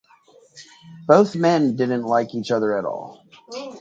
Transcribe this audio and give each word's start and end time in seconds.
Both 1.07 1.35
men 1.35 1.75
didn't 1.75 2.01
like 2.01 2.33
each 2.33 2.49
other 2.49 2.75
at 2.75 2.85
all. 2.85 3.23